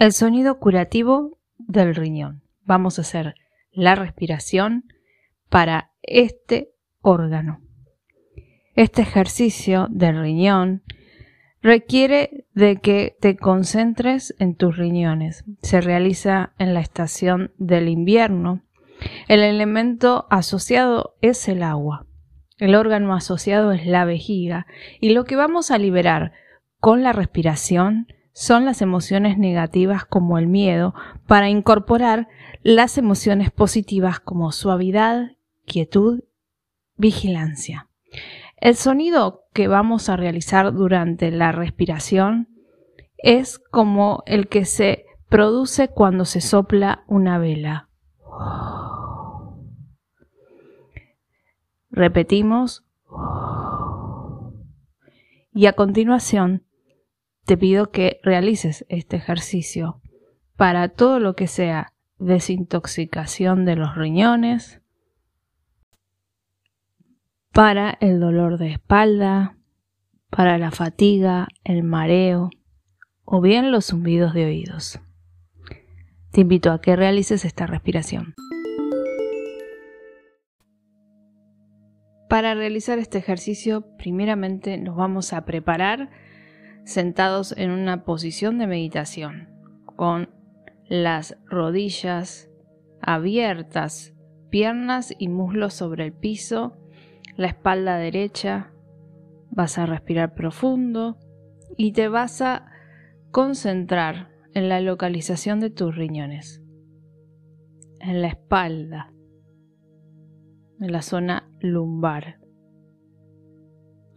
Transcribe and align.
El 0.00 0.14
sonido 0.14 0.58
curativo 0.58 1.36
del 1.58 1.94
riñón. 1.94 2.40
Vamos 2.64 2.98
a 2.98 3.02
hacer 3.02 3.34
la 3.70 3.96
respiración 3.96 4.84
para 5.50 5.90
este 6.00 6.70
órgano. 7.02 7.60
Este 8.74 9.02
ejercicio 9.02 9.88
del 9.90 10.18
riñón 10.18 10.82
requiere 11.60 12.46
de 12.54 12.76
que 12.76 13.14
te 13.20 13.36
concentres 13.36 14.34
en 14.38 14.54
tus 14.54 14.78
riñones. 14.78 15.44
Se 15.60 15.82
realiza 15.82 16.54
en 16.58 16.72
la 16.72 16.80
estación 16.80 17.52
del 17.58 17.86
invierno. 17.86 18.62
El 19.28 19.42
elemento 19.42 20.26
asociado 20.30 21.14
es 21.20 21.46
el 21.46 21.62
agua. 21.62 22.06
El 22.56 22.74
órgano 22.74 23.14
asociado 23.14 23.70
es 23.72 23.84
la 23.84 24.06
vejiga 24.06 24.66
y 24.98 25.10
lo 25.10 25.24
que 25.24 25.36
vamos 25.36 25.70
a 25.70 25.76
liberar 25.76 26.32
con 26.78 27.02
la 27.02 27.12
respiración 27.12 28.06
son 28.32 28.64
las 28.64 28.82
emociones 28.82 29.38
negativas 29.38 30.04
como 30.04 30.38
el 30.38 30.46
miedo 30.46 30.94
para 31.26 31.48
incorporar 31.48 32.28
las 32.62 32.98
emociones 32.98 33.50
positivas 33.50 34.20
como 34.20 34.52
suavidad, 34.52 35.32
quietud, 35.66 36.24
vigilancia. 36.96 37.88
El 38.56 38.76
sonido 38.76 39.44
que 39.52 39.68
vamos 39.68 40.08
a 40.08 40.16
realizar 40.16 40.72
durante 40.72 41.30
la 41.30 41.52
respiración 41.52 42.48
es 43.16 43.58
como 43.58 44.22
el 44.26 44.48
que 44.48 44.64
se 44.64 45.06
produce 45.28 45.88
cuando 45.88 46.24
se 46.24 46.40
sopla 46.40 47.04
una 47.06 47.38
vela. 47.38 47.88
Repetimos. 51.90 52.84
Y 55.52 55.66
a 55.66 55.72
continuación 55.72 56.64
te 57.50 57.58
pido 57.58 57.90
que 57.90 58.20
realices 58.22 58.86
este 58.88 59.16
ejercicio 59.16 60.00
para 60.54 60.88
todo 60.88 61.18
lo 61.18 61.34
que 61.34 61.48
sea 61.48 61.94
desintoxicación 62.20 63.64
de 63.64 63.74
los 63.74 63.96
riñones, 63.96 64.80
para 67.50 67.98
el 68.00 68.20
dolor 68.20 68.56
de 68.56 68.70
espalda, 68.70 69.56
para 70.30 70.58
la 70.58 70.70
fatiga, 70.70 71.48
el 71.64 71.82
mareo 71.82 72.50
o 73.24 73.40
bien 73.40 73.72
los 73.72 73.86
zumbidos 73.86 74.32
de 74.32 74.44
oídos. 74.44 75.00
Te 76.30 76.42
invito 76.42 76.70
a 76.70 76.80
que 76.80 76.94
realices 76.94 77.44
esta 77.44 77.66
respiración. 77.66 78.36
Para 82.28 82.54
realizar 82.54 83.00
este 83.00 83.18
ejercicio, 83.18 83.96
primeramente 83.96 84.78
nos 84.78 84.94
vamos 84.94 85.32
a 85.32 85.44
preparar 85.44 86.10
sentados 86.84 87.54
en 87.56 87.70
una 87.70 88.04
posición 88.04 88.58
de 88.58 88.66
meditación, 88.66 89.48
con 89.96 90.30
las 90.88 91.36
rodillas 91.46 92.50
abiertas, 93.00 94.14
piernas 94.50 95.14
y 95.18 95.28
muslos 95.28 95.74
sobre 95.74 96.04
el 96.06 96.12
piso, 96.12 96.76
la 97.36 97.46
espalda 97.46 97.96
derecha. 97.96 98.72
Vas 99.50 99.78
a 99.78 99.86
respirar 99.86 100.34
profundo 100.34 101.18
y 101.76 101.92
te 101.92 102.08
vas 102.08 102.42
a 102.42 102.66
concentrar 103.30 104.30
en 104.54 104.68
la 104.68 104.80
localización 104.80 105.60
de 105.60 105.70
tus 105.70 105.94
riñones, 105.94 106.62
en 108.00 108.22
la 108.22 108.28
espalda, 108.28 109.12
en 110.80 110.92
la 110.92 111.02
zona 111.02 111.48
lumbar. 111.60 112.39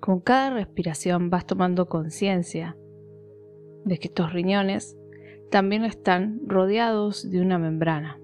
Con 0.00 0.20
cada 0.20 0.50
respiración 0.50 1.30
vas 1.30 1.46
tomando 1.46 1.88
conciencia 1.88 2.76
de 3.84 3.98
que 3.98 4.08
estos 4.08 4.32
riñones 4.32 4.96
también 5.50 5.84
están 5.84 6.40
rodeados 6.46 7.28
de 7.30 7.40
una 7.40 7.58
membrana. 7.58 8.18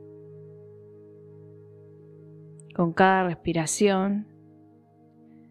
Con 2.74 2.92
cada 2.92 3.24
respiración 3.24 4.26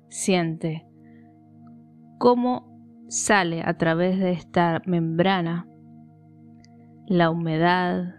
siente 0.10 0.86
cómo 2.20 2.74
sale 3.08 3.62
a 3.64 3.78
través 3.78 4.20
de 4.20 4.32
esta 4.32 4.82
membrana 4.86 5.68
la 7.06 7.30
humedad, 7.30 8.16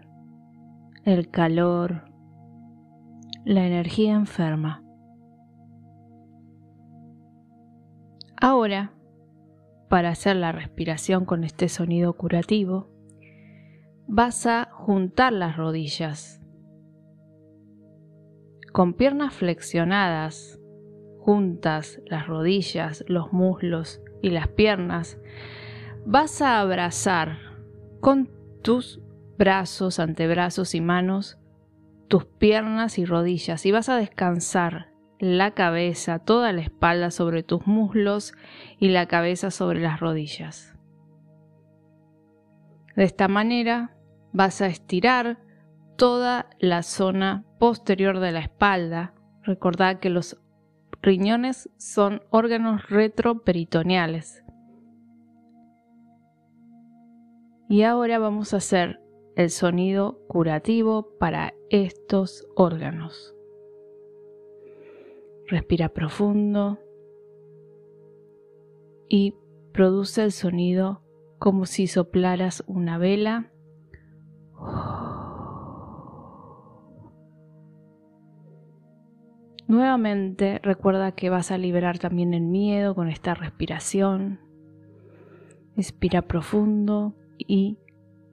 el 1.03 1.29
calor, 1.29 2.05
la 3.45 3.65
energía 3.65 4.13
enferma. 4.13 4.84
Ahora, 8.37 8.91
para 9.89 10.09
hacer 10.09 10.35
la 10.35 10.51
respiración 10.51 11.25
con 11.25 11.43
este 11.43 11.69
sonido 11.69 12.13
curativo, 12.13 12.89
vas 14.07 14.45
a 14.45 14.69
juntar 14.71 15.33
las 15.33 15.57
rodillas. 15.57 16.41
Con 18.73 18.93
piernas 18.93 19.33
flexionadas, 19.33 20.59
juntas 21.19 22.01
las 22.05 22.27
rodillas, 22.27 23.05
los 23.07 23.31
muslos 23.31 24.01
y 24.21 24.31
las 24.31 24.47
piernas, 24.47 25.17
vas 26.05 26.41
a 26.41 26.59
abrazar 26.59 27.37
con 28.01 28.29
tus 28.61 29.01
brazos, 29.37 29.99
antebrazos 29.99 30.75
y 30.75 30.81
manos 30.81 31.37
tus 32.07 32.25
piernas 32.25 32.97
y 32.99 33.05
rodillas 33.05 33.65
y 33.65 33.71
vas 33.71 33.89
a 33.89 33.97
descansar 33.97 34.94
la 35.25 35.51
cabeza, 35.51 36.19
toda 36.19 36.51
la 36.51 36.61
espalda 36.61 37.09
sobre 37.09 37.41
tus 37.41 37.65
muslos 37.65 38.33
y 38.79 38.89
la 38.89 39.07
cabeza 39.07 39.49
sobre 39.49 39.81
las 39.81 39.99
rodillas. 39.99 40.77
De 42.95 43.03
esta 43.03 43.27
manera 43.27 43.95
vas 44.33 44.61
a 44.61 44.67
estirar 44.67 45.39
toda 45.97 46.49
la 46.59 46.83
zona 46.83 47.43
posterior 47.59 48.19
de 48.19 48.31
la 48.31 48.39
espalda. 48.39 49.13
Recordad 49.43 49.99
que 49.99 50.09
los 50.09 50.39
riñones 51.01 51.69
son 51.77 52.21
órganos 52.29 52.87
retroperitoneales. 52.89 54.43
Y 57.67 57.81
ahora 57.81 58.19
vamos 58.19 58.53
a 58.53 58.57
hacer 58.57 58.99
el 59.35 59.49
sonido 59.49 60.19
curativo 60.27 61.17
para 61.19 61.53
estos 61.69 62.47
órganos. 62.55 63.34
Respira 65.47 65.89
profundo 65.89 66.79
y 69.07 69.35
produce 69.73 70.23
el 70.23 70.31
sonido 70.31 71.03
como 71.37 71.65
si 71.65 71.85
soplaras 71.87 72.63
una 72.65 72.97
vela. 72.97 73.51
Nuevamente 79.67 80.59
recuerda 80.63 81.13
que 81.13 81.29
vas 81.29 81.51
a 81.51 81.57
liberar 81.57 81.99
también 81.99 82.33
el 82.33 82.43
miedo 82.43 82.95
con 82.95 83.09
esta 83.09 83.33
respiración. 83.33 84.39
Respira 85.75 86.23
profundo 86.23 87.15
y 87.37 87.79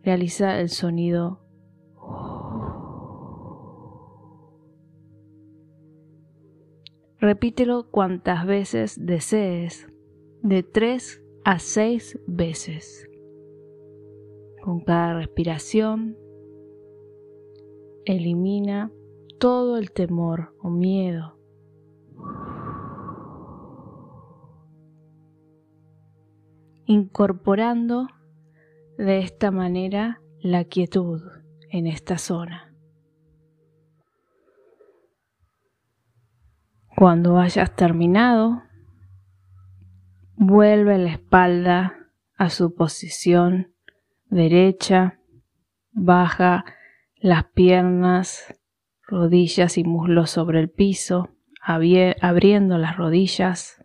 realiza 0.03 0.61
el 0.61 0.69
sonido 0.69 1.42
Repítelo 7.23 7.89
cuantas 7.89 8.45
veces 8.47 8.97
desees, 9.07 9.87
de 10.43 10.65
tres 10.65 11.23
a 11.45 11.61
seis 11.61 12.19
veces. 12.27 13.09
Con 14.61 14.81
cada 14.81 15.15
respiración, 15.15 16.17
elimina 18.07 18.91
todo 19.39 19.77
el 19.77 19.93
temor 19.93 20.57
o 20.61 20.69
miedo. 20.69 21.39
Incorporando 26.87 28.09
de 28.99 29.21
esta 29.21 29.53
manera 29.53 30.21
la 30.41 30.65
quietud 30.65 31.23
en 31.71 31.87
esta 31.87 32.19
zona. 32.19 32.72
Cuando 37.03 37.39
hayas 37.39 37.75
terminado, 37.75 38.63
vuelve 40.37 40.99
la 40.99 41.11
espalda 41.11 41.97
a 42.37 42.49
su 42.49 42.77
posición 42.77 43.75
derecha, 44.27 45.19
baja 45.91 46.65
las 47.17 47.47
piernas, 47.55 48.55
rodillas 49.03 49.79
y 49.79 49.83
muslos 49.83 50.31
sobre 50.31 50.61
el 50.61 50.71
piso, 50.71 51.31
abriendo 51.61 52.79
las 52.79 52.97
rodillas. 52.97 53.85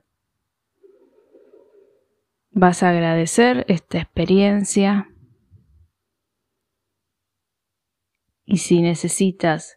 Vas 2.52 2.84
a 2.84 2.92
agradecer 2.92 3.66
esta 3.68 3.98
experiencia 3.98 5.10
y 8.46 8.58
si 8.58 8.84
necesitas 8.84 9.77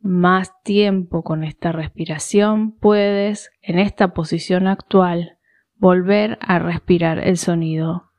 más 0.00 0.52
tiempo 0.62 1.22
con 1.22 1.44
esta 1.44 1.72
respiración, 1.72 2.72
puedes 2.72 3.50
en 3.62 3.78
esta 3.78 4.14
posición 4.14 4.66
actual 4.66 5.38
volver 5.74 6.38
a 6.40 6.58
respirar 6.58 7.18
el 7.18 7.36
sonido. 7.36 8.10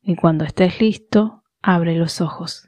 Y 0.00 0.16
cuando 0.16 0.44
estés 0.44 0.80
listo, 0.80 1.44
abre 1.60 1.94
los 1.94 2.20
ojos. 2.20 2.67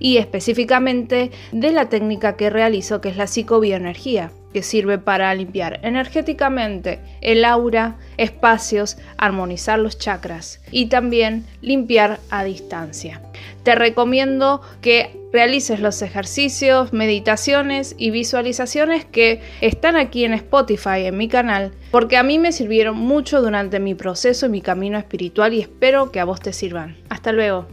y 0.00 0.16
específicamente 0.16 1.30
de 1.52 1.70
la 1.70 1.88
técnica 1.88 2.36
que 2.36 2.50
realizo 2.50 3.00
que 3.00 3.10
es 3.10 3.16
la 3.16 3.28
psicobioenergía 3.28 4.32
que 4.52 4.62
sirve 4.62 4.98
para 4.98 5.32
limpiar 5.34 5.80
energéticamente 5.82 6.98
el 7.20 7.44
aura, 7.44 7.98
espacios, 8.16 8.96
armonizar 9.16 9.78
los 9.78 9.98
chakras 9.98 10.60
y 10.70 10.86
también 10.86 11.46
limpiar 11.60 12.18
a 12.30 12.44
distancia. 12.44 13.22
Te 13.62 13.74
recomiendo 13.74 14.60
que 14.80 15.16
realices 15.32 15.80
los 15.80 16.02
ejercicios, 16.02 16.92
meditaciones 16.92 17.94
y 17.96 18.10
visualizaciones 18.10 19.04
que 19.04 19.40
están 19.60 19.96
aquí 19.96 20.24
en 20.24 20.34
Spotify, 20.34 21.04
en 21.04 21.16
mi 21.16 21.28
canal, 21.28 21.72
porque 21.90 22.16
a 22.16 22.22
mí 22.22 22.38
me 22.38 22.52
sirvieron 22.52 22.96
mucho 22.96 23.40
durante 23.40 23.78
mi 23.78 23.94
proceso 23.94 24.46
y 24.46 24.50
mi 24.50 24.60
camino 24.60 24.98
espiritual 24.98 25.54
y 25.54 25.60
espero 25.60 26.10
que 26.10 26.20
a 26.20 26.24
vos 26.24 26.40
te 26.40 26.52
sirvan. 26.52 26.96
Hasta 27.08 27.32
luego. 27.32 27.68